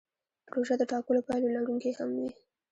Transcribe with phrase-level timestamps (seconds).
[0.47, 2.29] پروژه د ټاکلو پایلو لرونکې هم وي.